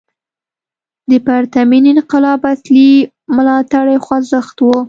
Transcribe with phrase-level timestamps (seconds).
[1.09, 2.91] د پرتمین انقلاب اصلي
[3.35, 4.69] ملاتړی خوځښت و.